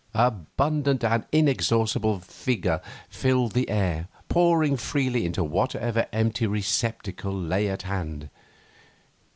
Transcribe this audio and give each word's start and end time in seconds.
Abundant 0.15 1.03
and 1.03 1.25
inexhaustible 1.31 2.17
vigour 2.17 2.81
filled 3.07 3.51
the 3.51 3.69
air, 3.69 4.07
pouring 4.29 4.75
freely 4.75 5.27
into 5.27 5.43
whatever 5.43 6.07
empty 6.11 6.47
receptacle 6.47 7.39
lay 7.39 7.67
at 7.69 7.83
hand. 7.83 8.31